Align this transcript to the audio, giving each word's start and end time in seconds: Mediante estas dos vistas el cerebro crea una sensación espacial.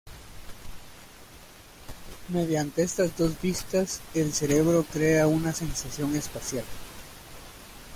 Mediante 2.29 2.81
estas 2.81 3.15
dos 3.15 3.39
vistas 3.39 4.01
el 4.15 4.33
cerebro 4.33 4.83
crea 4.91 5.27
una 5.27 5.53
sensación 5.53 6.15
espacial. 6.15 6.65